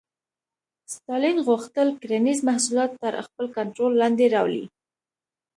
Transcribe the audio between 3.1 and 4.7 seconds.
خپل کنټرول لاندې راولي